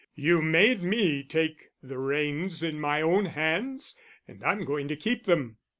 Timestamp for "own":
3.03-3.25